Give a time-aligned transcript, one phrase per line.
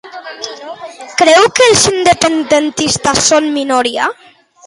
[1.19, 4.09] Creu que els independentistes són minoria?